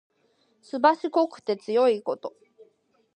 [0.63, 2.33] すばしこくて強いこと。